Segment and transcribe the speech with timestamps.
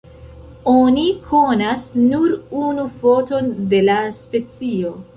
[0.71, 4.99] Oni konas nur unu foton de la specio.